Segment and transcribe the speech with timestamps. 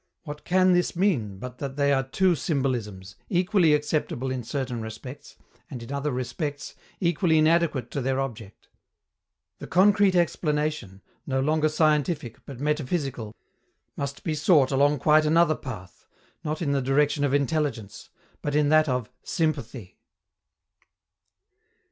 [0.23, 5.35] What can this mean but that they are two symbolisms, equally acceptable in certain respects,
[5.69, 8.67] and, in other respects, equally inadequate to their object?
[9.59, 13.35] The concrete explanation, no longer scientific, but metaphysical,
[13.95, 16.07] must be sought along quite another path,
[16.43, 18.09] not in the direction of intelligence,
[18.41, 19.99] but in that of "sympathy."